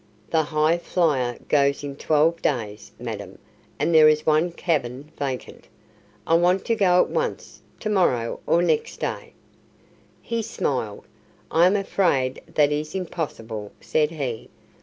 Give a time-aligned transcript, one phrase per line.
[0.31, 3.37] "The Highflyer goes in twelve days, madam,
[3.77, 5.67] and there is one cabin vacant."
[6.25, 9.33] "I want to go at once to morrow or next day."
[10.19, 11.05] He smiled.
[11.51, 14.49] "I am afraid that is impossible," said he.